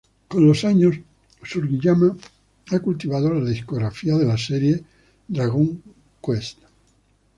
[0.29, 0.95] Con los años,
[1.43, 2.17] Sugiyama
[2.71, 4.83] ha cultivado la discografía de la serie
[5.27, 5.79] Dragon
[6.19, 6.57] Quest.